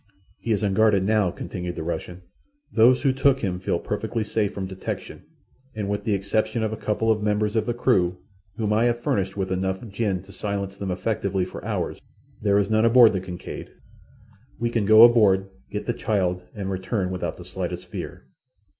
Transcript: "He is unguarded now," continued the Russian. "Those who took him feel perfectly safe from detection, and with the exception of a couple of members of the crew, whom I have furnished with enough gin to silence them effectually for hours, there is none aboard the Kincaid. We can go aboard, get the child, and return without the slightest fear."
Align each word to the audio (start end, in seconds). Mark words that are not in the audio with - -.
"He 0.39 0.51
is 0.51 0.63
unguarded 0.63 1.03
now," 1.03 1.29
continued 1.29 1.75
the 1.75 1.83
Russian. 1.83 2.23
"Those 2.73 3.03
who 3.03 3.13
took 3.13 3.41
him 3.41 3.59
feel 3.59 3.77
perfectly 3.77 4.23
safe 4.23 4.51
from 4.51 4.65
detection, 4.65 5.21
and 5.75 5.87
with 5.87 6.05
the 6.05 6.15
exception 6.15 6.63
of 6.63 6.73
a 6.73 6.75
couple 6.75 7.11
of 7.11 7.21
members 7.21 7.55
of 7.55 7.67
the 7.67 7.75
crew, 7.75 8.17
whom 8.57 8.73
I 8.73 8.85
have 8.85 9.01
furnished 9.03 9.37
with 9.37 9.51
enough 9.51 9.87
gin 9.89 10.23
to 10.23 10.31
silence 10.31 10.75
them 10.75 10.89
effectually 10.89 11.45
for 11.45 11.63
hours, 11.63 11.99
there 12.41 12.57
is 12.57 12.67
none 12.67 12.83
aboard 12.83 13.13
the 13.13 13.21
Kincaid. 13.21 13.69
We 14.57 14.71
can 14.71 14.87
go 14.87 15.03
aboard, 15.03 15.51
get 15.69 15.85
the 15.85 15.93
child, 15.93 16.41
and 16.55 16.71
return 16.71 17.11
without 17.11 17.37
the 17.37 17.45
slightest 17.45 17.85
fear." 17.85 18.25